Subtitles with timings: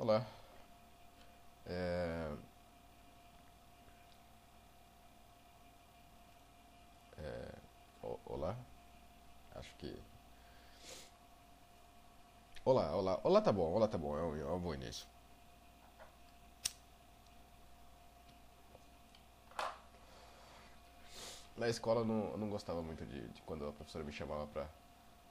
[0.00, 0.26] Olá.
[1.66, 2.32] É...
[7.18, 7.52] É...
[8.24, 8.56] Olá.
[9.56, 9.94] Acho que.
[12.64, 13.20] Olá, olá.
[13.22, 14.16] Olá tá bom, olá tá bom.
[14.16, 15.06] É um, é um bom início.
[21.58, 24.46] Na escola eu não, eu não gostava muito de, de, quando a professora me chamava
[24.46, 24.66] pra,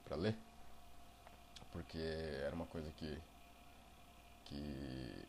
[0.06, 0.38] pra ler.
[1.72, 1.98] Porque
[2.46, 3.20] era uma coisa que
[4.50, 5.26] que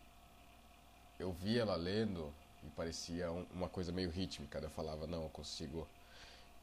[1.19, 2.33] eu via ela lendo
[2.65, 4.59] e parecia um, uma coisa meio rítmica.
[4.59, 5.87] Eu falava, não, eu consigo.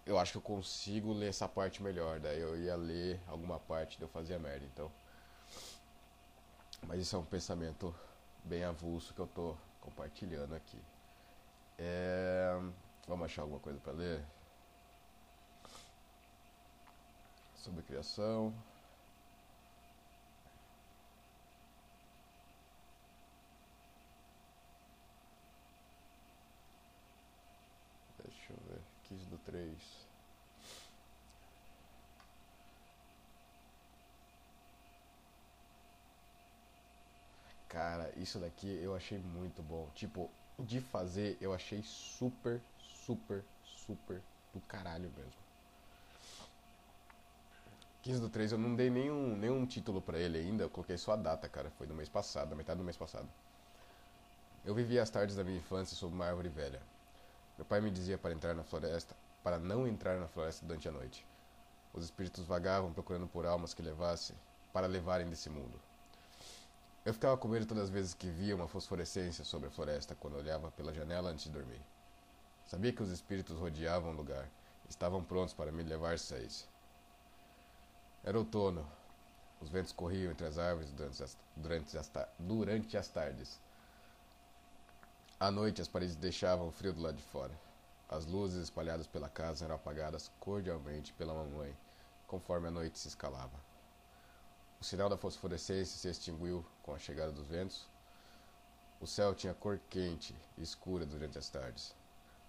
[0.06, 2.20] Eu acho que eu consigo ler essa parte melhor.
[2.20, 4.66] Daí eu ia ler alguma parte, daí eu fazia merda.
[4.66, 4.92] Então.
[6.88, 7.94] Mas isso é um pensamento
[8.44, 10.80] bem avulso que eu tô compartilhando aqui.
[11.78, 12.60] É...
[13.08, 14.24] Vamos achar alguma coisa para ler?
[17.56, 18.54] Sobre criação.
[28.24, 28.82] Deixa eu ver.
[29.48, 29.72] 15 do 3.
[37.70, 39.88] Cara, isso daqui eu achei muito bom.
[39.96, 44.22] Tipo, de fazer eu achei super, super, super
[44.54, 45.48] do caralho mesmo.
[48.04, 51.12] 15 do 3 eu não dei nenhum, nenhum título para ele ainda, eu coloquei só
[51.14, 51.70] a data, cara.
[51.78, 53.28] Foi no mês passado, metade do mês passado.
[54.66, 56.82] Eu vivi as tardes da minha infância sob uma árvore velha.
[57.58, 59.16] Meu pai me dizia para entrar na floresta,
[59.48, 61.26] para não entrar na floresta durante a noite.
[61.94, 64.36] Os espíritos vagavam procurando por almas que levassem,
[64.74, 65.80] para levarem desse mundo.
[67.06, 70.36] Eu ficava com medo todas as vezes que via uma fosforescência sobre a floresta quando
[70.36, 71.80] olhava pela janela antes de dormir.
[72.66, 74.50] Sabia que os espíritos rodeavam o lugar,
[74.90, 76.66] estavam prontos para me levar saísse.
[78.26, 78.86] Era outono.
[79.62, 83.62] Os ventos corriam entre as árvores durante as, durante as, durante as tardes.
[85.40, 87.67] À noite, as paredes deixavam frio do lado de fora.
[88.10, 91.76] As luzes espalhadas pela casa eram apagadas cordialmente pela mamãe,
[92.26, 93.60] conforme a noite se escalava.
[94.80, 97.86] O sinal da fosforescência se extinguiu com a chegada dos ventos.
[99.02, 101.94] O céu tinha cor quente e escura durante as tardes.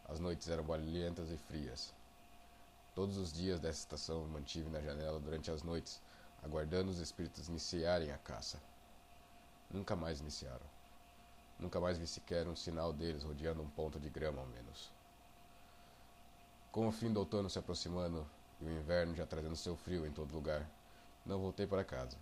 [0.04, 1.92] As noites eram barulhentas e frias.
[2.94, 6.00] Todos os dias dessa estação mantive na janela durante as noites,
[6.42, 8.62] aguardando os espíritos iniciarem a caça.
[9.70, 10.66] Nunca mais iniciaram.
[11.58, 14.97] Nunca mais vi sequer um sinal deles rodeando um ponto de grama ao menos.
[16.78, 18.25] Com o fim do outono se aproximando
[18.61, 20.65] e o inverno já trazendo seu frio em todo lugar,
[21.27, 22.16] não voltei para casa.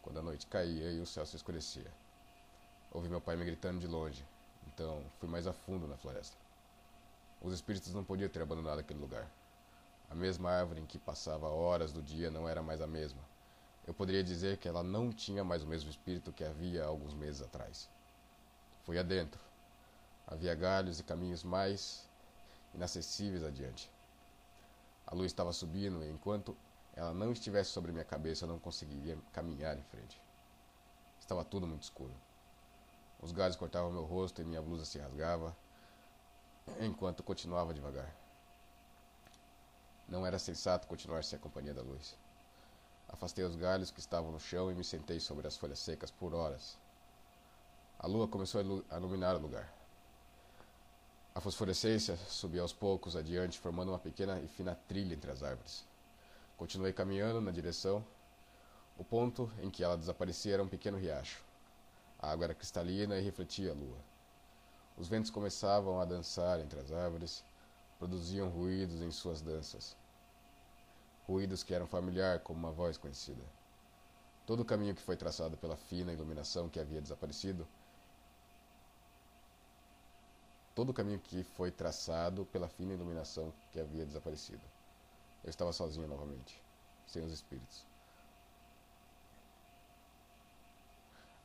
[0.00, 1.92] Quando a noite caía e o céu se escurecia.
[2.90, 4.26] Ouvi meu pai me gritando de longe,
[4.68, 6.34] então fui mais a fundo na floresta.
[7.42, 9.30] Os espíritos não podiam ter abandonado aquele lugar.
[10.08, 13.20] A mesma árvore em que passava horas do dia não era mais a mesma.
[13.86, 17.42] Eu poderia dizer que ela não tinha mais o mesmo espírito que havia alguns meses
[17.42, 17.86] atrás.
[18.84, 19.42] Fui adentro.
[20.26, 22.08] Havia galhos e caminhos mais
[22.74, 23.90] inacessíveis adiante.
[25.06, 26.56] A luz estava subindo e enquanto
[26.94, 30.20] ela não estivesse sobre minha cabeça eu não conseguiria caminhar em frente.
[31.18, 32.14] Estava tudo muito escuro.
[33.20, 35.56] Os galhos cortavam meu rosto e minha blusa se rasgava
[36.80, 38.14] enquanto continuava devagar.
[40.08, 42.16] Não era sensato continuar sem a companhia da luz.
[43.08, 46.34] Afastei os galhos que estavam no chão e me sentei sobre as folhas secas por
[46.34, 46.76] horas.
[47.98, 49.72] A lua começou a iluminar o lugar.
[51.36, 55.84] A fosforescência subia aos poucos adiante, formando uma pequena e fina trilha entre as árvores.
[56.56, 58.04] Continuei caminhando na direção.
[58.96, 61.42] O ponto em que ela desaparecia era um pequeno riacho.
[62.20, 63.98] A água era cristalina e refletia a lua.
[64.96, 67.42] Os ventos começavam a dançar entre as árvores,
[67.98, 69.96] produziam ruídos em suas danças.
[71.26, 73.42] Ruídos que eram familiar como uma voz conhecida.
[74.46, 77.66] Todo o caminho que foi traçado pela fina iluminação que havia desaparecido
[80.74, 84.62] todo o caminho que foi traçado pela fina iluminação que havia desaparecido.
[85.42, 86.60] Eu estava sozinho novamente,
[87.06, 87.86] sem os espíritos.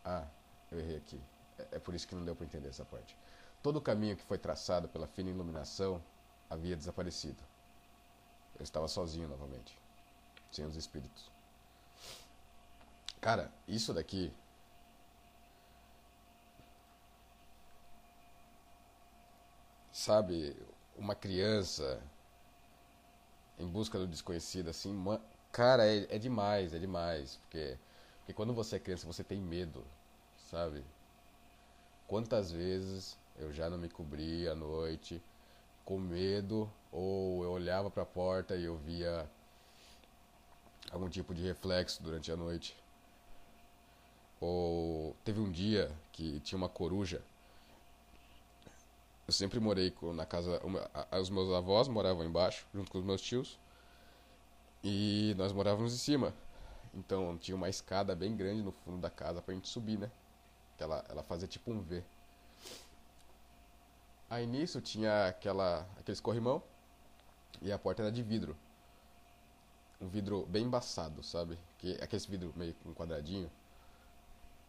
[0.03, 0.25] Ah,
[0.71, 1.21] eu errei aqui.
[1.57, 3.15] É, é por isso que não deu para entender essa parte.
[3.61, 6.01] Todo o caminho que foi traçado pela fina iluminação
[6.49, 7.43] havia desaparecido.
[8.57, 9.77] Eu estava sozinho novamente,
[10.51, 11.29] sem os espíritos.
[13.21, 14.33] Cara, isso daqui
[19.99, 20.55] sabe,
[20.97, 22.01] uma criança
[23.57, 24.95] em busca do desconhecido, assim,
[25.51, 27.77] cara, é, é demais, é demais, porque,
[28.19, 29.83] porque quando você é criança você tem medo,
[30.49, 30.85] sabe?
[32.07, 35.21] Quantas vezes eu já não me cobri à noite
[35.83, 39.29] com medo, ou eu olhava para a porta e eu via
[40.91, 42.73] algum tipo de reflexo durante a noite,
[44.39, 47.21] ou teve um dia que tinha uma coruja.
[49.29, 50.59] Eu sempre morei com, na casa.
[50.63, 53.59] Uma, a, os meus avós moravam embaixo, junto com os meus tios.
[54.83, 56.33] E nós morávamos em cima.
[56.95, 60.09] Então tinha uma escada bem grande no fundo da casa pra gente subir, né?
[60.79, 62.03] Ela, ela fazia tipo um V.
[64.27, 66.63] Aí nisso tinha aquela, aqueles corrimão
[67.61, 68.57] e a porta era de vidro.
[70.01, 71.55] Um vidro bem embaçado, sabe?
[71.77, 73.51] Que, aquele vidro meio um quadradinho.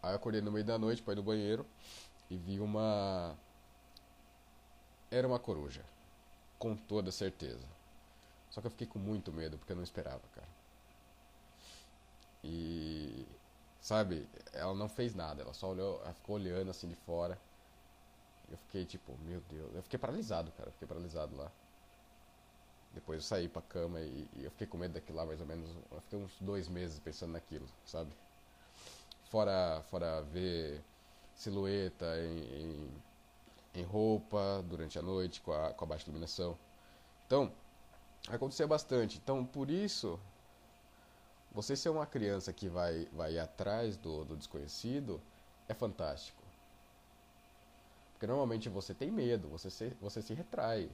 [0.03, 1.65] Aí eu acordei no meio da noite para ir no banheiro
[2.29, 3.35] e vi uma.
[5.11, 5.85] Era uma coruja.
[6.59, 7.67] Com toda certeza.
[8.51, 10.49] Só que eu fiquei com muito medo porque eu não esperava, cara.
[12.45, 13.27] E.
[13.81, 14.29] Sabe?
[14.53, 15.43] Ela não fez nada.
[15.43, 17.39] Ela só olhou, ela ficou olhando assim de fora.
[18.51, 19.75] Eu fiquei tipo, meu Deus.
[19.75, 20.69] Eu fiquei paralisado, cara.
[20.69, 21.51] Eu fiquei paralisado lá.
[22.93, 25.47] Depois eu saí pra cama e, e, eu fiquei com medo daquilo lá mais ou
[25.47, 25.71] menos.
[25.91, 28.11] Eu fiquei uns dois meses pensando naquilo, sabe?
[29.31, 30.83] Fora, fora ver
[31.37, 33.03] silhueta em, em,
[33.75, 36.59] em roupa durante a noite com a, com a baixa iluminação.
[37.27, 37.53] Então,
[38.29, 39.19] acontecia bastante.
[39.19, 40.19] Então, por isso,
[41.53, 45.21] você ser uma criança que vai, vai atrás do, do desconhecido
[45.69, 46.41] é fantástico.
[48.13, 50.91] Porque normalmente você tem medo, você se, você se retrai.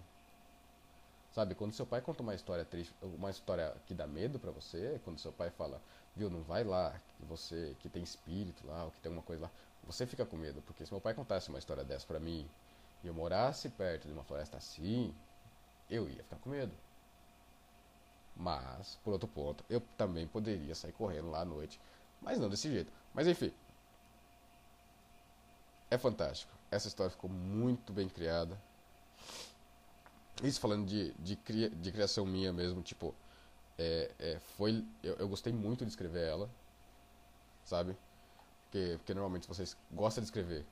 [1.34, 4.98] Sabe, quando seu pai conta uma história triste, uma história que dá medo para você,
[5.04, 5.82] quando seu pai fala,
[6.14, 9.42] viu, não vai lá, que você que tem espírito lá, ou que tem alguma coisa
[9.42, 9.50] lá,
[9.84, 12.48] você fica com medo, porque se meu pai contasse uma história dessa para mim
[13.06, 15.14] e eu morasse perto de uma floresta assim,
[15.88, 16.72] eu ia ficar com medo.
[18.34, 21.80] Mas, por outro ponto, eu também poderia sair correndo lá à noite,
[22.20, 22.92] mas não desse jeito.
[23.14, 23.52] Mas enfim,
[25.88, 26.52] é fantástico.
[26.68, 28.60] Essa história ficou muito bem criada.
[30.42, 33.14] Isso falando de, de, cria, de criação minha mesmo, tipo,
[33.78, 36.50] é, é, foi, eu, eu, gostei muito de escrever ela,
[37.64, 37.96] sabe?
[38.64, 40.66] Porque, porque normalmente vocês gostam de escrever,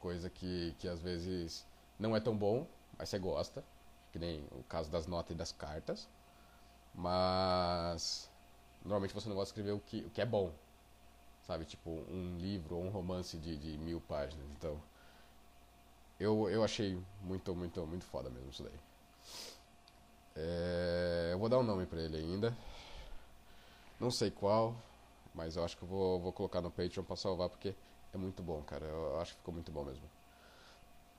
[0.00, 1.66] coisa que, que às vezes
[1.98, 2.66] não é tão bom,
[2.98, 3.64] mas você gosta,
[4.12, 6.08] que nem o caso das notas e das cartas,
[6.94, 8.30] mas
[8.84, 10.52] normalmente você não gosta de escrever o que, o que é bom,
[11.46, 11.64] sabe?
[11.64, 14.80] Tipo um livro ou um romance de, de mil páginas, então
[16.18, 18.80] eu, eu achei muito, muito, muito foda mesmo isso daí.
[20.34, 22.56] É, eu vou dar um nome pra ele ainda.
[23.98, 24.76] Não sei qual,
[25.34, 27.74] mas eu acho que eu vou, vou colocar no Patreon pra salvar porque
[28.16, 28.84] é muito bom, cara.
[28.84, 30.02] Eu acho que ficou muito bom mesmo.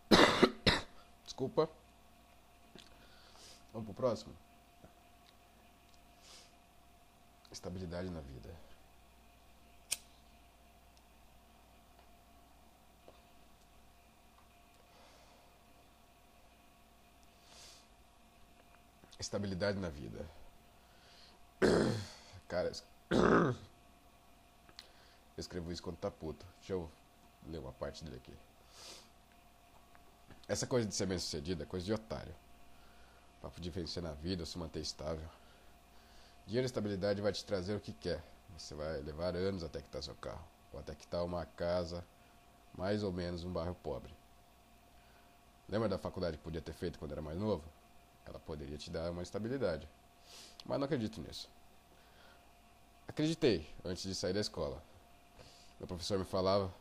[1.24, 1.70] Desculpa.
[3.72, 4.34] Vamos pro próximo.
[7.52, 8.50] Estabilidade na vida.
[19.20, 20.26] Estabilidade na vida.
[22.48, 22.72] Cara,
[25.38, 26.46] eu escrevo isso quando tá puto.
[26.58, 26.90] Deixa eu
[27.48, 28.34] ler uma parte dele aqui.
[30.48, 32.34] Essa coisa de ser bem sucedido é coisa de otário.
[33.42, 35.28] Papo de vencer na vida, se manter estável.
[36.48, 38.24] Dinheiro e estabilidade vai te trazer o que quer.
[38.58, 40.44] Você vai levar anos até quitar seu carro.
[40.74, 42.04] Ou até quitar uma casa,
[42.76, 44.12] mais ou menos um bairro pobre.
[45.70, 47.64] Lembra da faculdade que podia ter feito quando era mais novo?
[48.26, 49.88] Ela poderia te dar uma estabilidade.
[50.66, 51.48] Mas não acredito nisso.
[53.08, 54.82] Acreditei antes de sair da escola.
[55.80, 56.74] Meu professor me falava,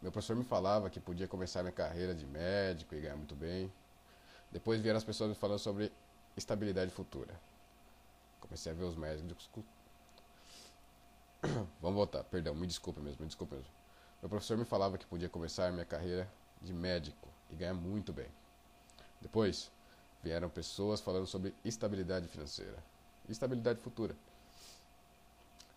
[0.00, 3.72] meu professor me falava que podia começar minha carreira de médico e ganhar muito bem.
[4.52, 5.92] Depois vieram as pessoas me falando sobre
[6.36, 7.34] estabilidade futura.
[8.40, 9.50] Comecei a ver os médicos.
[11.80, 13.70] Vamos voltar, perdão, me desculpe mesmo, me desculpe mesmo.
[14.22, 18.28] Meu professor me falava que podia começar minha carreira de médico e ganhar muito bem.
[19.20, 19.70] Depois,
[20.22, 22.82] vieram pessoas falando sobre estabilidade financeira,
[23.28, 24.14] estabilidade futura.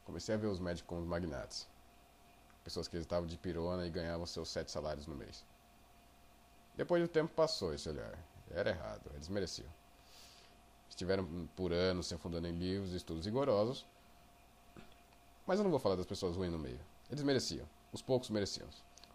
[0.05, 1.72] Comecei a ver os médicos como magnates.
[2.63, 5.43] Pessoas que estavam de pirona e ganhavam seus sete salários no mês.
[6.75, 8.17] Depois do tempo passou esse olhar.
[8.51, 9.69] Era errado, eles mereciam.
[10.89, 13.85] Estiveram por anos se afundando em livros estudos rigorosos.
[15.45, 16.79] Mas eu não vou falar das pessoas ruins no meio.
[17.11, 17.67] Eles mereciam.
[17.91, 18.67] Os poucos mereciam.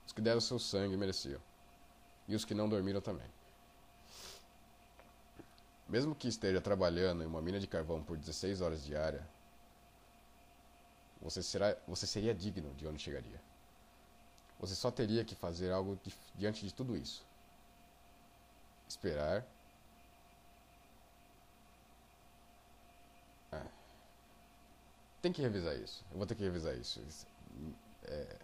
[0.07, 1.41] Os que deram seu sangue mereciam.
[2.27, 3.27] E os que não dormiram também.
[5.89, 9.27] Mesmo que esteja trabalhando em uma mina de carvão por 16 horas diária,
[11.21, 13.41] você, será, você seria digno de onde chegaria.
[14.61, 17.25] Você só teria que fazer algo di diante de tudo isso.
[18.89, 19.45] Esperar.
[23.53, 23.63] É.
[25.23, 26.05] Tem que revisar isso.
[26.11, 27.01] Eu vou ter que revisar isso.
[28.05, 28.37] É...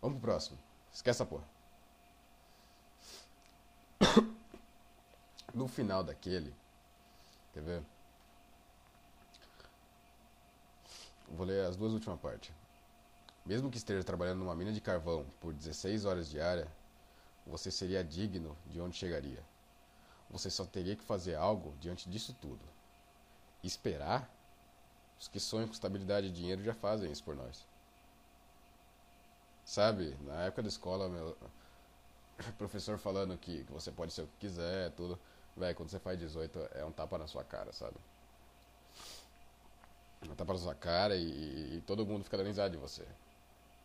[0.00, 0.58] Vamos pro próximo.
[0.92, 1.44] Esquece essa porra.
[5.54, 6.54] No final daquele,
[7.56, 7.82] Quer ver?
[11.28, 12.52] Vou ler as duas últimas partes.
[13.44, 16.68] Mesmo que esteja trabalhando numa mina de carvão por 16 horas diária,
[17.46, 19.42] você seria digno de onde chegaria.
[20.30, 22.60] Você só teria que fazer algo diante disso tudo.
[23.62, 24.28] Esperar?
[25.18, 27.64] Os que sonham com estabilidade e dinheiro já fazem isso por nós.
[29.64, 31.36] Sabe, na época da escola, meu
[32.58, 35.18] professor falando que, você pode ser o que quiser, tudo.
[35.56, 37.96] Véi, quando você faz 18 é um tapa na sua cara, sabe?
[40.36, 43.06] Tapa na sua cara e, e todo mundo fica dando risada de você.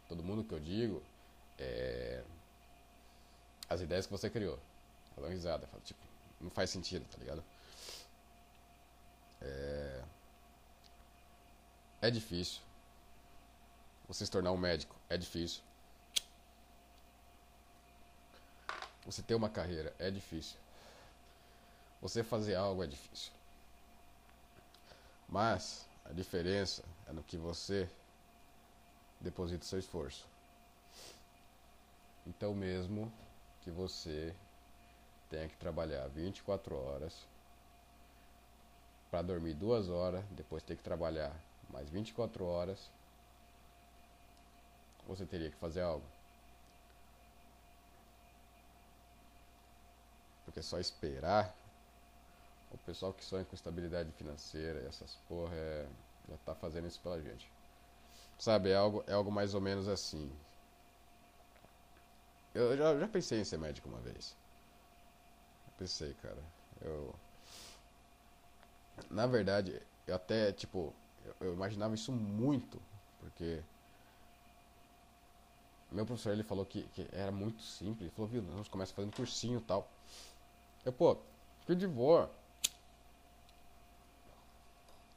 [0.10, 1.02] Todo mundo que eu digo
[1.58, 2.24] é.
[3.70, 4.60] As ideias que você criou.
[5.18, 6.00] Dá risada, fala, tipo,
[6.40, 7.44] não faz sentido, tá ligado?
[9.42, 10.04] É.
[12.02, 12.62] É difícil.
[14.08, 15.62] Você se tornar um médico é difícil.
[19.06, 20.58] Você ter uma carreira é difícil.
[22.02, 23.32] Você fazer algo é difícil.
[25.30, 27.90] Mas a diferença é no que você
[29.20, 30.28] deposita seu esforço.
[32.26, 33.12] Então mesmo
[33.62, 34.36] que você
[35.30, 37.26] tenha que trabalhar 24 horas
[39.10, 41.36] para dormir duas horas, depois ter que trabalhar
[41.70, 42.90] mais 24 horas,
[45.08, 46.06] você teria que fazer algo.
[50.46, 51.54] Porque só esperar
[52.74, 55.88] o pessoal que sonha com estabilidade financeira essas porra é,
[56.30, 57.52] já tá fazendo isso pela gente.
[58.38, 60.32] Sabe, é algo, é algo mais ou menos assim.
[62.54, 64.36] Eu já, já pensei em ser médico uma vez.
[65.78, 66.38] Pensei, cara.
[66.82, 67.14] Eu.
[69.10, 70.94] Na verdade, eu até, tipo,
[71.26, 72.82] eu, eu imaginava isso muito.
[73.20, 73.62] Porque.
[75.92, 78.02] Meu professor ele falou que, que era muito simples.
[78.02, 79.90] Ele falou, viu, nós começa fazendo cursinho e tal.
[80.86, 81.18] Eu, pô,
[81.66, 82.30] que de boa.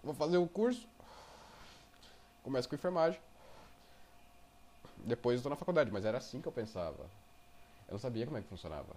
[0.04, 0.86] Vou fazer o curso.
[2.42, 3.18] Começo com enfermagem.
[4.98, 7.04] Depois estou na faculdade, mas era assim que eu pensava.
[7.88, 8.94] Eu não sabia como é que funcionava.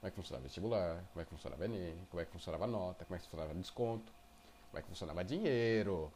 [0.00, 3.06] Como é que funcionava vestibular, como é que funcionava Enem, como é que funcionava nota,
[3.06, 4.12] como é que funcionava desconto,
[4.70, 6.12] como é que funcionava dinheiro.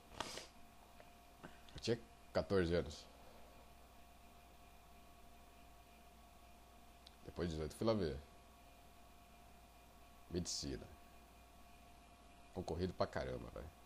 [1.75, 1.99] Eu tinha
[2.35, 3.07] 14 anos.
[7.25, 8.19] Depois de 18 fui lá ver.
[10.31, 10.87] Medicina.
[12.53, 13.78] Concorrido pra caramba, velho.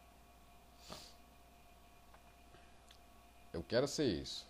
[3.53, 4.47] Eu quero ser isso.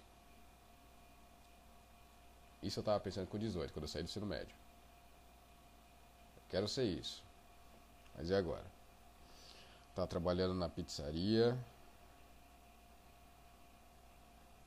[2.63, 4.55] Isso eu tava pensando com 18, quando eu saí do ensino médio.
[6.37, 7.23] Eu quero ser isso.
[8.17, 8.65] Mas e agora?
[9.95, 11.59] Tava trabalhando na pizzaria.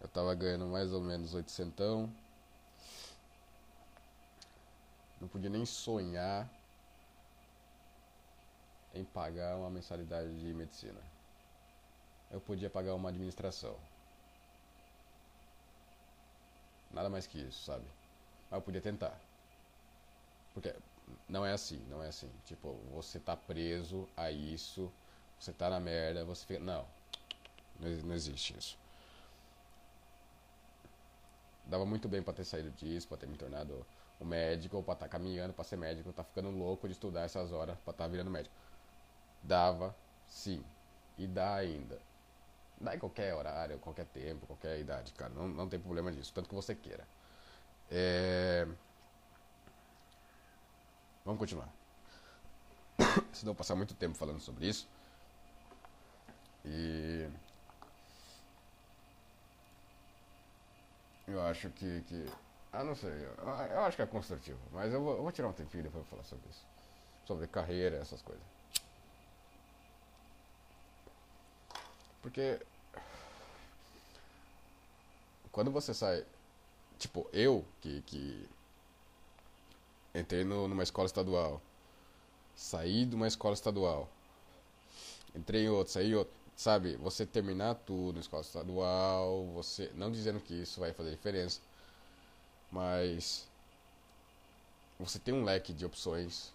[0.02, 2.10] Eu tava ganhando mais ou menos 800.
[5.22, 6.50] Não podia nem sonhar
[8.94, 11.00] em pagar uma mensalidade de medicina.
[12.30, 13.76] Eu podia pagar uma administração.
[16.96, 17.84] Nada mais que isso, sabe?
[18.50, 19.20] Mas eu podia tentar.
[20.54, 20.74] Porque
[21.28, 22.32] não é assim, não é assim.
[22.46, 24.90] Tipo, você tá preso a isso,
[25.38, 26.60] você tá na merda, você fica.
[26.62, 26.86] Não.
[27.82, 28.78] Não, existe isso.
[31.66, 33.86] Dava muito bem para ter saído disso, para ter me tornado
[34.22, 37.24] um médico, ou pra estar tá caminhando para ser médico, tá ficando louco de estudar
[37.24, 38.56] essas horas para estar tá virando médico.
[39.44, 39.94] Dava,
[40.26, 40.64] sim.
[41.18, 42.00] E dá ainda.
[42.80, 45.34] Dá em qualquer horário, qualquer tempo, qualquer idade, cara.
[45.34, 47.08] Não, não tem problema disso, tanto que você queira.
[47.90, 48.68] É...
[51.24, 51.70] Vamos continuar.
[53.34, 54.88] Senão eu passar muito tempo falando sobre isso.
[56.66, 57.30] E.
[61.28, 62.02] Eu acho que.
[62.02, 62.32] que...
[62.72, 63.12] Ah, não sei.
[63.72, 64.60] Eu acho que é construtivo.
[64.72, 66.66] Mas eu vou, eu vou tirar um tempinho depois pra falar sobre isso.
[67.26, 68.55] Sobre carreira, essas coisas.
[72.26, 72.60] Porque
[75.52, 76.26] quando você sai,
[76.98, 78.50] tipo, eu que, que
[80.16, 81.62] entrei no, numa escola estadual,
[82.56, 84.10] saí de uma escola estadual,
[85.36, 86.96] entrei em outra, saí em outra, sabe?
[86.96, 91.62] Você terminar tudo na escola estadual, você, não dizendo que isso vai fazer diferença,
[92.72, 93.48] mas
[95.00, 96.52] você tem um leque de opções,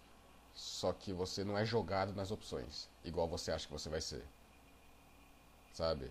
[0.53, 4.25] só que você não é jogado nas opções, igual você acha que você vai ser
[5.73, 6.11] sabe?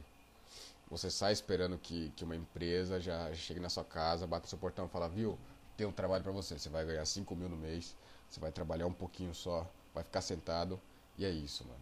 [0.89, 4.57] Você sai esperando que, que uma empresa já chegue na sua casa, bata no seu
[4.57, 5.37] portão e fala, viu,
[5.77, 7.95] tem um trabalho para você, você vai ganhar 5 mil no mês,
[8.29, 10.79] você vai trabalhar um pouquinho só, vai ficar sentado,
[11.17, 11.79] e é isso, mano.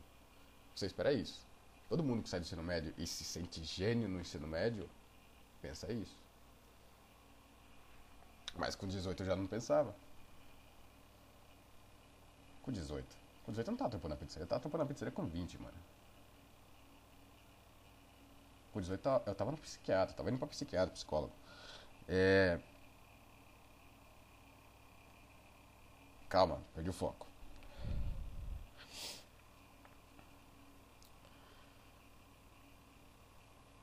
[0.76, 1.46] Você espera isso.
[1.90, 4.90] Todo mundo que sai do ensino médio e se sente gênio no ensino médio,
[5.62, 6.16] pensa isso.
[8.58, 9.96] Mas com 18 eu já não pensava.
[12.62, 13.06] Com 18.
[13.46, 15.58] Com 18 eu não tava trampando na pizzaria, eu tava trampando na pizzaria com 20,
[15.60, 15.78] mano.
[18.78, 21.34] Com Com 18 eu tava no psiquiatra, tava indo pra psiquiatra, psicólogo.
[22.08, 22.60] É.
[26.30, 27.26] Calma, perdi o foco.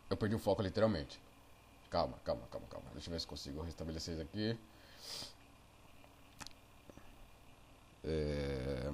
[0.09, 1.19] Eu perdi o foco literalmente.
[1.91, 2.87] Calma, calma, calma, calma.
[2.93, 4.59] Deixa eu ver se consigo restabelecer isso aqui.
[8.05, 8.93] É...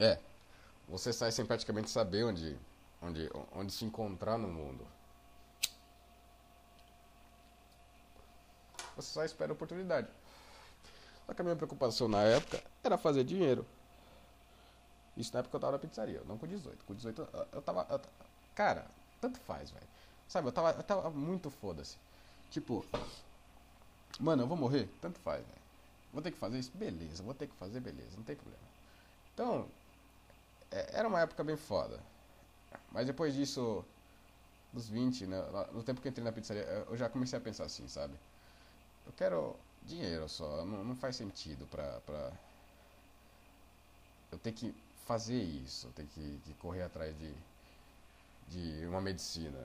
[0.00, 0.29] é.
[0.90, 2.58] Você sai sem praticamente saber onde,
[3.00, 4.84] onde, onde se encontrar no mundo.
[8.96, 10.08] Você só espera a oportunidade.
[11.26, 13.64] Só que a minha preocupação na época era fazer dinheiro.
[15.16, 16.84] Isso na época eu tava na pizzaria, não com 18.
[16.84, 17.86] Com 18 eu tava.
[17.88, 18.00] Eu,
[18.54, 18.86] cara,
[19.20, 19.86] tanto faz, velho.
[20.26, 21.96] Sabe, eu tava, eu tava muito foda-se.
[22.50, 22.84] Tipo,
[24.18, 24.88] mano, eu vou morrer?
[25.00, 25.60] Tanto faz, velho.
[26.12, 26.72] Vou ter que fazer isso?
[26.74, 28.64] Beleza, vou ter que fazer, beleza, não tem problema.
[29.34, 29.68] Então,
[30.70, 32.00] era uma época bem foda.
[32.92, 33.84] Mas depois disso,
[34.72, 35.38] dos 20, né,
[35.72, 38.14] no tempo que eu entrei na pizzaria, eu já comecei a pensar assim, sabe?
[39.06, 42.32] Eu quero dinheiro só, não, não faz sentido pra, pra.
[44.30, 44.74] Eu ter que
[45.06, 47.34] fazer isso, ter que, que correr atrás de,
[48.48, 49.58] de uma medicina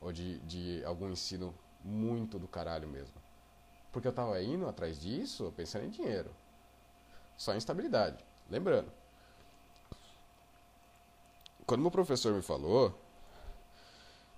[0.00, 3.14] ou de, de algum ensino muito do caralho mesmo.
[3.92, 6.30] Porque eu tava indo atrás disso pensando em dinheiro.
[7.36, 8.24] Só em estabilidade.
[8.50, 8.90] Lembrando.
[11.66, 12.96] Quando meu professor me falou,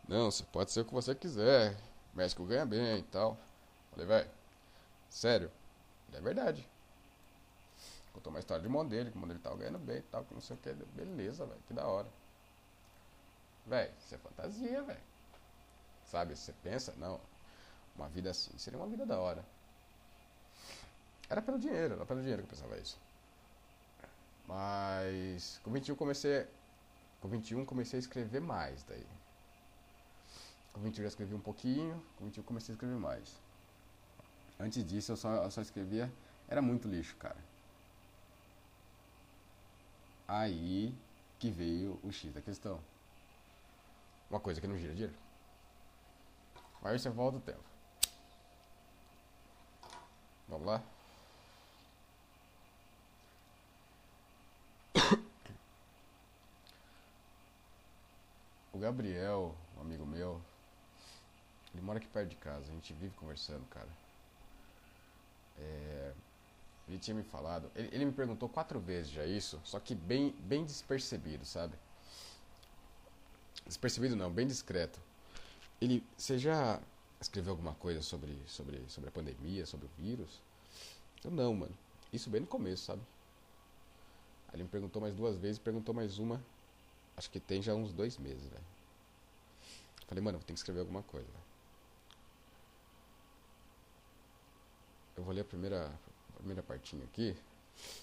[0.08, 1.76] não, você pode ser o que você quiser,
[2.14, 3.36] médico ganha bem e tal.
[3.90, 4.30] Falei, velho,
[5.10, 5.50] sério,
[6.14, 6.66] é verdade.
[8.14, 10.24] Contou uma história de irmão dele, que o irmão dele tava ganhando bem e tal,
[10.24, 10.72] que não sei o que.
[10.72, 12.08] Beleza, velho, que da hora.
[13.66, 15.00] Velho, isso é fantasia, velho.
[16.06, 17.20] Sabe, você pensa, não,
[17.94, 19.44] uma vida assim seria uma vida da hora.
[21.28, 22.98] Era pelo dinheiro, era pelo dinheiro que eu pensava isso.
[24.46, 26.46] Mas com 21 comecei.
[27.20, 29.06] Com 21 comecei a escrever mais daí.
[30.72, 33.40] Com 21 já escrevi um pouquinho, com 21 comecei a escrever mais.
[34.60, 36.12] Antes disso eu só, eu só escrevia.
[36.48, 37.36] Era muito lixo, cara.
[40.26, 40.94] Aí
[41.38, 42.80] que veio o X da questão.
[44.30, 45.14] Uma coisa que não gira dinheiro.
[46.82, 47.64] Aí você volta o tempo.
[50.48, 50.82] Vamos lá?
[58.78, 60.40] O Gabriel, um amigo meu,
[61.74, 63.88] ele mora aqui perto de casa, a gente vive conversando, cara.
[65.58, 66.12] É,
[66.86, 70.30] ele tinha me falado, ele, ele, me perguntou quatro vezes já isso, só que bem,
[70.42, 71.74] bem despercebido, sabe?
[73.66, 75.00] Despercebido não, bem discreto.
[75.80, 76.80] Ele, você já
[77.20, 80.40] escreveu alguma coisa sobre, sobre, sobre a pandemia, sobre o vírus?
[81.24, 81.76] Eu não, mano.
[82.12, 83.02] Isso bem no começo, sabe?
[84.46, 86.40] Aí ele me perguntou mais duas vezes, perguntou mais uma.
[87.18, 88.64] Acho que tem já uns dois meses, velho.
[90.06, 91.44] Falei, mano, eu tenho que escrever alguma coisa, velho.
[95.16, 95.92] Eu vou ler a primeira,
[96.30, 97.36] a primeira partinha aqui,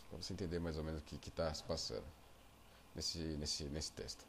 [0.10, 2.04] pra você entender mais ou menos o que, que tá se passando
[2.93, 4.25] nesse, nesse, nesse texto.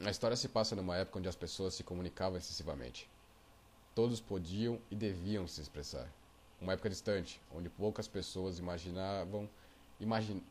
[0.00, 3.08] A história se passa numa época onde as pessoas se comunicavam excessivamente.
[3.94, 6.12] Todos podiam e deviam se expressar.
[6.60, 9.48] Uma época distante, onde poucas pessoas imaginavam.
[10.00, 10.42] Imagin...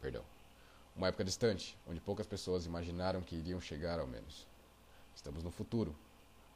[0.00, 0.24] Perdão.
[1.00, 4.46] Uma época distante, onde poucas pessoas imaginaram que iriam chegar ao menos.
[5.16, 5.96] Estamos no futuro,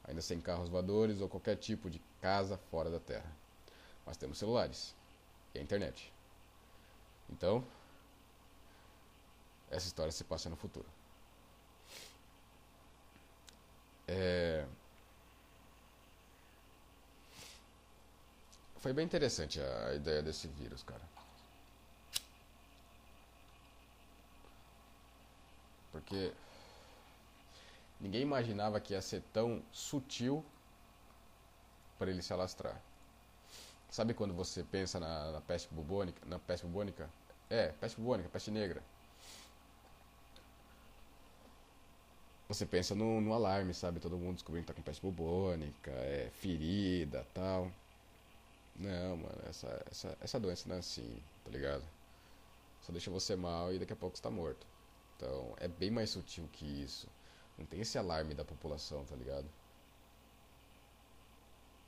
[0.03, 3.25] ainda sem carros voadores ou qualquer tipo de casa fora da Terra.
[4.05, 4.93] Mas temos celulares
[5.55, 6.13] e a internet.
[7.27, 7.65] Então,
[9.71, 10.85] essa história se passa no futuro.
[14.07, 14.63] É...
[18.77, 21.14] Foi bem interessante a ideia desse vírus, cara.
[25.95, 26.33] Porque
[28.01, 30.43] ninguém imaginava que ia ser tão sutil
[31.97, 32.81] para ele se alastrar.
[33.89, 37.09] Sabe quando você pensa na, na peste bubônica, na peste bubônica?
[37.49, 38.83] É, peste bubônica, peste negra.
[42.47, 43.99] você pensa no, no, alarme, sabe?
[43.99, 47.71] Todo mundo descobrindo que tá com peste bubônica, é ferida tal.
[48.75, 51.83] Não, mano, essa, essa, essa doença não é assim, tá ligado?
[52.81, 54.67] Só deixa você mal e daqui a pouco você tá morto.
[55.15, 57.07] Então, é bem mais sutil que isso.
[57.57, 59.47] Não tem esse alarme da população, tá ligado?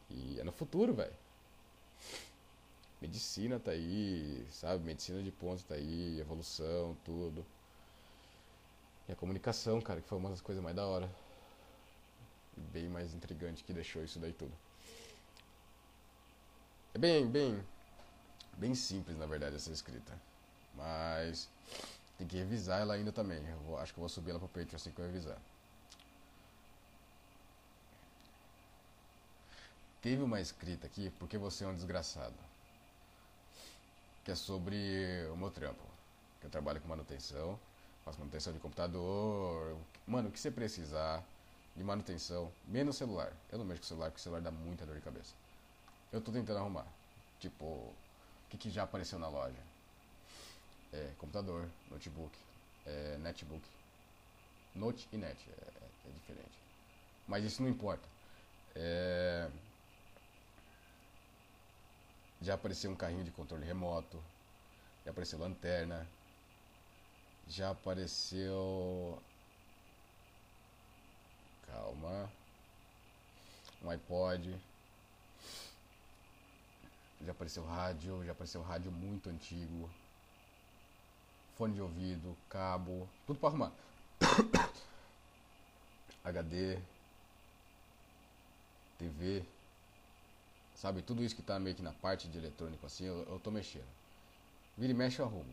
[0.10, 1.14] E é no futuro, velho.
[3.02, 4.84] Medicina tá aí, sabe?
[4.84, 7.46] Medicina de ponta tá aí, evolução, tudo.
[9.08, 11.10] E a comunicação, cara, que foi uma das coisas mais da hora.
[12.56, 14.54] Bem mais intrigante que deixou isso daí tudo.
[16.94, 17.64] É bem, bem,
[18.58, 20.20] bem simples, na verdade, essa escrita.
[20.74, 21.48] Mas
[22.18, 23.42] Tem que revisar ela ainda também.
[23.66, 25.38] Vou- acho que eu vou subir ela pro Patreon assim que eu revisar.
[30.02, 32.34] Teve uma escrita aqui, porque você é um desgraçado.
[34.24, 35.84] Que é sobre o meu trampo.
[36.40, 37.60] Que eu trabalho com manutenção,
[38.04, 39.78] faço manutenção de computador.
[40.06, 41.24] Mano, o que você precisar
[41.76, 43.32] de manutenção, menos celular.
[43.52, 45.34] Eu não mexo com celular porque o celular dá muita dor de cabeça.
[46.14, 46.88] Eu tô tentando arrumar.
[47.40, 47.96] Tipo, o
[48.50, 49.67] que, que já apareceu na loja?
[50.98, 52.36] É, computador, notebook,
[52.84, 53.64] é, netbook.
[54.74, 56.58] Note e net, é, é diferente.
[57.28, 58.08] Mas isso não importa.
[58.76, 59.48] É,
[62.42, 64.24] já apareceu um carrinho de controle remoto,
[65.06, 66.08] já apareceu lanterna,
[67.48, 69.22] já apareceu.
[71.68, 72.32] Calma.
[73.84, 74.60] Um iPod.
[77.24, 79.90] Já apareceu rádio, já apareceu rádio muito antigo.
[81.58, 83.72] Fone de ouvido, cabo, tudo pra arrumar.
[86.24, 86.78] HD,
[89.00, 89.44] TV,
[90.76, 91.02] sabe?
[91.02, 93.88] Tudo isso que tá meio que na parte de eletrônico assim, eu, eu tô mexendo.
[94.78, 95.52] Vira e mexe eu arrumo.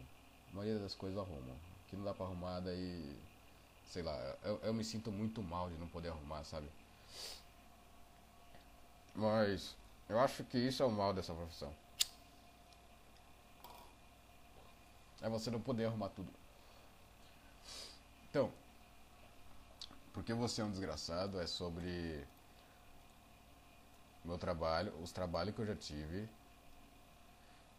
[0.52, 1.56] A maioria das coisas eu arrumo.
[1.88, 3.16] Que não dá pra arrumar, daí.
[3.86, 6.68] Sei lá, eu, eu me sinto muito mal de não poder arrumar, sabe?
[9.14, 9.74] Mas
[10.08, 11.72] eu acho que isso é o mal dessa profissão.
[15.24, 16.30] É você não poder arrumar tudo.
[18.28, 18.52] Então,
[20.12, 22.26] porque você é um desgraçado é sobre
[24.22, 26.28] meu trabalho, os trabalhos que eu já tive,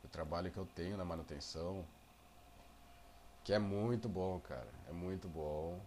[0.03, 1.85] o trabalho que eu tenho na manutenção,
[3.43, 4.73] que é muito bom, cara.
[4.89, 5.79] É muito bom,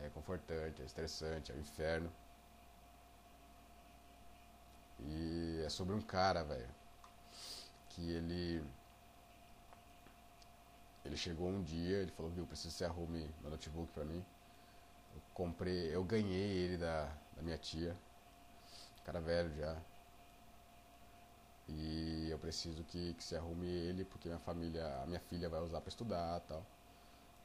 [0.00, 2.12] é confortante, é estressante, é o inferno.
[4.98, 6.74] E é sobre um cara, velho,
[7.90, 8.64] que ele
[11.04, 14.24] ele chegou um dia, ele falou, viu, preciso que você arrume meu notebook pra mim.
[15.14, 17.96] Eu comprei, eu ganhei ele da, da minha tia,
[19.04, 19.76] cara velho já.
[21.68, 25.60] E eu preciso que, que você arrume ele porque minha família, a minha filha vai
[25.60, 26.64] usar pra estudar tal.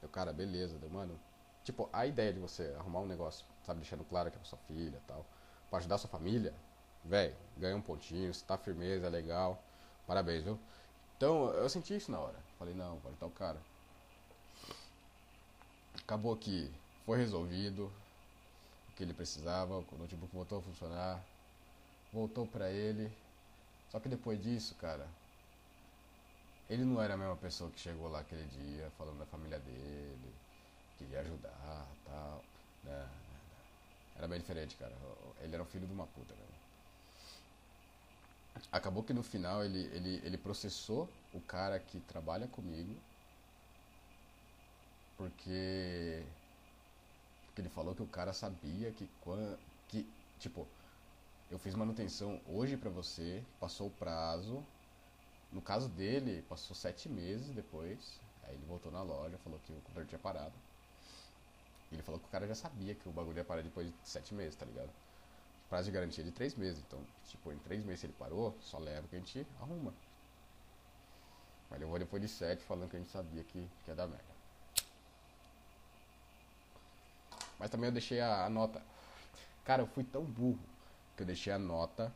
[0.02, 1.20] Eu, cara, beleza, deu, mano.
[1.64, 4.58] Tipo, a ideia de você arrumar um negócio, sabe, deixando claro que é pra sua
[4.60, 5.26] filha tal,
[5.70, 6.54] pra ajudar sua família,
[7.04, 9.62] velho, ganha um pontinho, você tá firmeza, é legal,
[10.06, 10.58] parabéns, viu?
[11.20, 12.38] Então, eu senti isso na hora.
[12.58, 13.58] Falei, não, vou ajudar o cara.
[16.02, 16.72] Acabou que
[17.04, 17.92] foi resolvido
[18.88, 21.22] o que ele precisava, o notebook voltou a funcionar,
[22.10, 23.12] voltou pra ele.
[23.90, 25.06] Só que depois disso, cara,
[26.70, 30.34] ele não era a mesma pessoa que chegou lá aquele dia falando da família dele,
[30.96, 32.42] que ia ajudar tal.
[32.82, 33.08] Não.
[34.16, 34.96] Era bem diferente, cara.
[35.42, 36.69] Ele era um filho de uma puta, velho.
[38.72, 42.94] Acabou que no final ele, ele, ele processou o cara que trabalha comigo.
[45.16, 46.22] Porque.
[47.46, 49.58] Porque ele falou que o cara sabia que quando.
[49.88, 50.06] Que,
[50.38, 50.66] tipo,
[51.50, 54.64] eu fiz manutenção hoje pra você, passou o prazo.
[55.52, 58.20] No caso dele, passou sete meses depois.
[58.44, 60.54] Aí ele voltou na loja, falou que o computador tinha parado.
[61.90, 63.94] E ele falou que o cara já sabia que o bagulho ia parar depois de
[64.08, 64.90] sete meses, tá ligado?
[65.70, 66.82] Prazo de garantia de três meses.
[66.86, 69.94] Então, tipo, em três meses ele parou, só leva que a gente arruma.
[71.70, 74.24] Mas levou depois de sete falando que a gente sabia que, que ia dar merda.
[77.56, 78.82] Mas também eu deixei a, a nota.
[79.64, 80.58] Cara, eu fui tão burro
[81.16, 82.12] que eu deixei a nota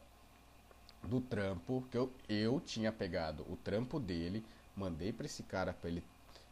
[1.02, 5.90] do trampo que eu, eu tinha pegado o trampo dele, mandei pra esse cara pra
[5.90, 6.02] ele,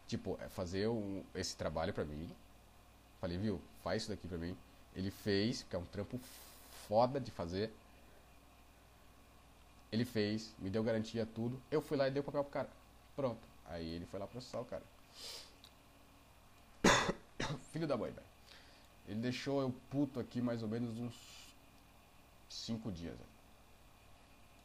[0.06, 2.30] tipo, é, fazer um, esse trabalho pra mim.
[3.20, 4.56] Falei, viu, faz isso daqui pra mim.
[4.94, 6.20] Ele fez, que é um trampo
[6.92, 7.72] foda de fazer.
[9.90, 11.58] Ele fez, me deu garantia, tudo.
[11.70, 12.68] Eu fui lá e dei o papel pro cara.
[13.16, 13.40] Pronto.
[13.64, 14.82] Aí ele foi lá processar o cara.
[17.72, 18.26] Filho da mãe, velho.
[19.08, 21.14] Ele deixou eu puto aqui mais ou menos uns
[22.50, 23.14] cinco dias.
[23.14, 23.30] Véio.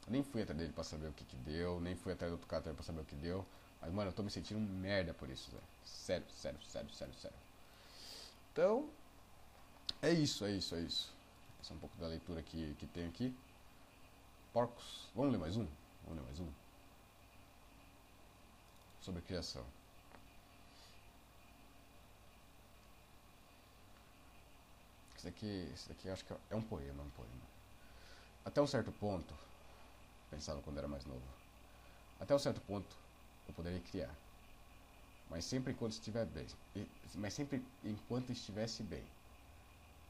[0.10, 2.48] Nem fui atrás dele pra saber o que que deu, nem fui atrás do outro
[2.48, 3.46] cara pra saber o que deu.
[3.80, 5.64] Mas, mano, eu tô me sentindo merda por isso, velho.
[5.86, 7.38] Sério, sério, sério, sério, sério.
[8.52, 8.90] Então,
[10.02, 11.17] é isso, é isso, é isso.
[11.70, 13.36] Um pouco da leitura que, que tem aqui.
[14.54, 15.10] Porcos.
[15.14, 15.68] Vamos ler mais um?
[16.04, 16.50] Vamos ler mais um?
[19.02, 19.66] Sobre criação.
[25.16, 27.48] Esse daqui, esse daqui acho que é um poema, um poema.
[28.46, 29.34] Até um certo ponto,
[30.30, 31.24] pensava quando era mais novo,
[32.20, 32.96] até um certo ponto
[33.48, 34.16] eu poderia criar.
[35.30, 36.48] Mas sempre enquanto estiver bem.
[37.16, 39.04] Mas sempre enquanto estivesse bem.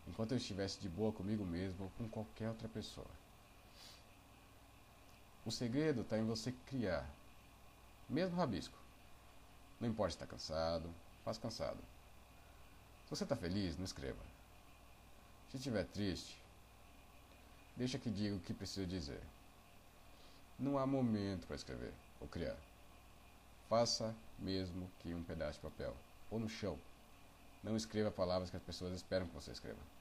[0.07, 3.07] Enquanto eu estivesse de boa comigo mesmo ou com qualquer outra pessoa.
[5.45, 7.07] O segredo está em você criar.
[8.09, 8.77] Mesmo rabisco.
[9.79, 10.89] Não importa se está cansado,
[11.27, 11.77] Faz cansado.
[13.03, 14.23] Se você está feliz, não escreva.
[15.51, 16.41] Se estiver triste,
[17.75, 19.21] deixa que diga o que precisa dizer.
[20.57, 21.91] Não há momento para escrever
[22.21, 22.55] ou criar.
[23.67, 25.93] Faça mesmo que um pedaço de papel
[26.31, 26.79] ou no chão.
[27.61, 29.96] Não escreva palavras que as pessoas esperam que você escreva.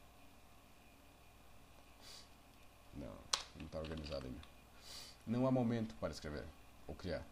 [2.98, 3.14] Não,
[3.56, 4.40] não está organizado ainda.
[5.26, 6.44] Não há momento para escrever
[6.86, 7.22] ou criar.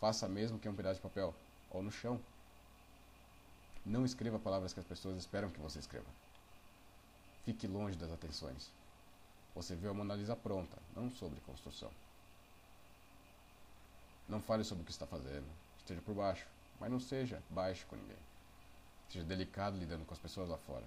[0.00, 1.34] Faça mesmo que um pedaço de papel
[1.70, 2.20] ou no chão.
[3.84, 6.06] Não escreva palavras que as pessoas esperam que você escreva.
[7.44, 8.70] Fique longe das atenções.
[9.54, 11.90] Você vê a Mona Lisa pronta, não sobre construção.
[14.28, 15.46] Não fale sobre o que está fazendo.
[15.78, 16.46] Esteja por baixo,
[16.80, 18.16] mas não seja baixo com ninguém.
[19.10, 20.84] Seja delicado lidando com as pessoas lá fora.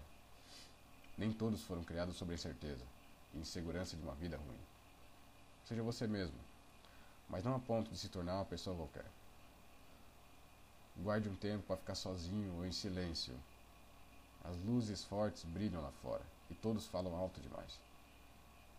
[1.17, 2.96] Nem todos foram criados sobre incerteza e
[3.33, 4.59] insegurança de uma vida ruim.
[5.65, 6.37] Seja você mesmo,
[7.29, 9.05] mas não a ponto de se tornar uma pessoa qualquer.
[10.97, 13.37] Guarde um tempo para ficar sozinho ou em silêncio.
[14.43, 17.79] As luzes fortes brilham lá fora e todos falam alto demais.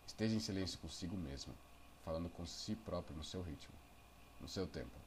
[0.07, 1.55] Esteja em silêncio consigo mesmo,
[2.05, 3.75] falando com si próprio no seu ritmo,
[4.41, 4.99] no seu tempo.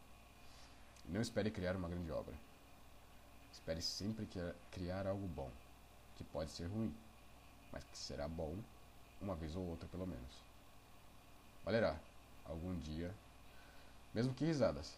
[1.06, 2.36] Não espere criar uma grande obra.
[3.52, 4.28] Espere sempre
[4.72, 5.52] criar algo bom,
[6.16, 6.96] que pode ser ruim,
[7.72, 8.56] mas que será bom
[9.22, 10.32] uma vez ou outra pelo menos.
[11.64, 11.98] Valerá,
[12.46, 13.14] algum dia,
[14.14, 14.98] mesmo que risadas.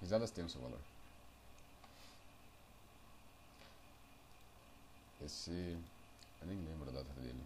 [0.00, 0.80] Risadas têm o seu valor.
[5.24, 5.78] Esse.
[6.40, 7.44] Eu nem lembro a data dele.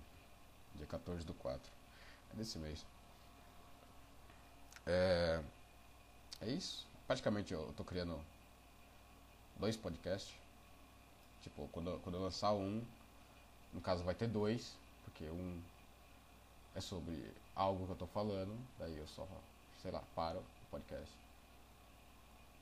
[0.76, 1.60] Dia 14 do 4.
[2.32, 2.84] É desse mês.
[4.86, 5.42] É.
[6.40, 6.86] É isso.
[7.06, 8.18] Praticamente eu tô criando
[9.58, 10.34] dois podcasts.
[11.42, 12.82] Tipo, quando, quando eu lançar um,
[13.72, 14.76] no caso vai ter dois,
[15.16, 15.62] porque um
[16.74, 19.26] é sobre algo que eu tô falando, daí eu só,
[19.80, 21.10] sei lá, paro o podcast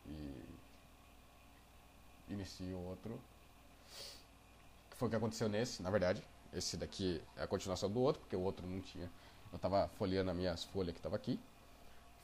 [0.06, 0.44] e
[2.28, 3.20] inicio outro.
[4.88, 6.22] Que foi o que aconteceu nesse, na verdade.
[6.52, 9.10] Esse daqui é a continuação do outro, porque o outro não tinha.
[9.52, 11.40] Eu tava folheando as minhas folhas que tava aqui.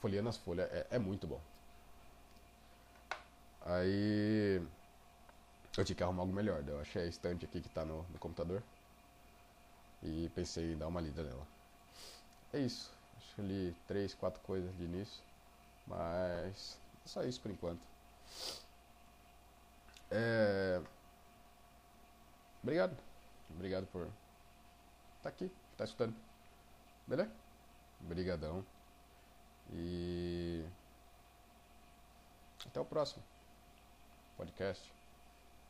[0.00, 1.40] Folheando as folhas é, é muito bom.
[3.62, 4.62] Aí
[5.76, 6.62] eu tinha que arrumar algo melhor.
[6.68, 8.62] Eu achei a estante aqui que tá no, no computador.
[10.02, 11.46] E pensei em dar uma lida nela.
[12.52, 12.92] É isso.
[13.16, 15.22] Acho que eu li três, quatro coisas de início.
[15.86, 17.80] Mas é só isso por enquanto.
[20.10, 20.80] É...
[22.62, 22.96] Obrigado.
[23.50, 24.14] Obrigado por estar
[25.22, 26.14] tá aqui, tá escutando.
[27.06, 27.30] Beleza?
[28.04, 28.64] Obrigadão.
[29.72, 30.64] E
[32.66, 33.22] até o próximo
[34.36, 34.92] podcast,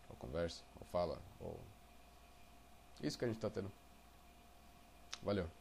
[0.09, 1.59] ou conversa, ou fala, ou
[3.03, 3.71] isso que a gente está tendo.
[5.23, 5.60] Valeu.